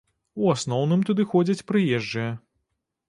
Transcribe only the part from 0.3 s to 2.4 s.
У асноўным туды ходзяць прыезджыя.